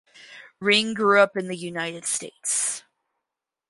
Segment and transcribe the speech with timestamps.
[0.59, 2.81] Ring grew up in the United States.